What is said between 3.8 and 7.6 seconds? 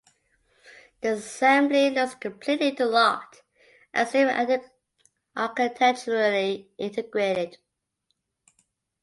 as if architecturally integrated.